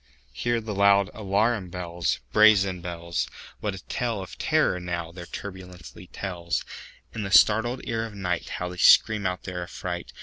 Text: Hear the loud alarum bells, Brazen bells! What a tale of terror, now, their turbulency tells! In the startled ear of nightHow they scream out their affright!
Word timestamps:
Hear 0.33 0.59
the 0.61 0.73
loud 0.73 1.11
alarum 1.13 1.69
bells, 1.69 2.21
Brazen 2.33 2.81
bells! 2.81 3.27
What 3.59 3.75
a 3.75 3.83
tale 3.83 4.19
of 4.19 4.35
terror, 4.39 4.79
now, 4.79 5.11
their 5.11 5.27
turbulency 5.27 6.07
tells! 6.07 6.65
In 7.13 7.21
the 7.21 7.29
startled 7.29 7.81
ear 7.83 8.07
of 8.07 8.13
nightHow 8.13 8.71
they 8.71 8.77
scream 8.77 9.27
out 9.27 9.43
their 9.43 9.61
affright! 9.61 10.11